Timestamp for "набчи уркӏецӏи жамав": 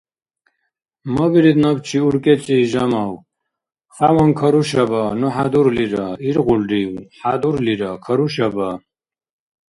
1.63-3.13